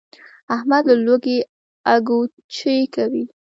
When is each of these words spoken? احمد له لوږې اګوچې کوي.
احمد 0.55 0.83
له 0.89 0.95
لوږې 1.05 1.37
اګوچې 1.93 2.77
کوي. 2.95 3.23